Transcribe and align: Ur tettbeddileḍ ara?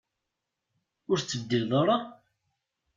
Ur 1.11 1.17
tettbeddileḍ 1.19 1.71
ara? 1.81 1.97